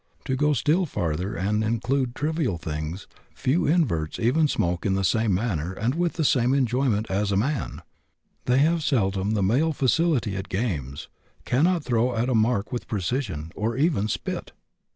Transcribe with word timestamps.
To 0.25 0.35
go 0.35 0.53
still 0.53 0.87
farther 0.87 1.35
and 1.35 1.63
include 1.63 2.15
trivial 2.15 2.57
things, 2.57 3.05
few 3.35 3.67
inverts 3.67 4.17
even 4.19 4.47
smoke 4.47 4.83
in 4.83 4.95
the 4.95 5.03
same 5.03 5.31
manner 5.31 5.73
and 5.73 5.93
with 5.93 6.13
the 6.13 6.25
same 6.25 6.55
enjoyment 6.55 7.05
as 7.11 7.31
a 7.31 7.37
man; 7.37 7.83
they 8.45 8.57
have 8.57 8.81
seldom 8.81 9.35
the 9.35 9.43
male 9.43 9.73
facility 9.73 10.35
at 10.35 10.49
games, 10.49 11.07
cannot 11.45 11.83
throw 11.83 12.15
at 12.15 12.29
a 12.29 12.33
mark 12.33 12.71
with 12.71 12.87
precision, 12.87 13.51
or 13.55 13.77
even 13.77 14.07
spit!" 14.07 14.53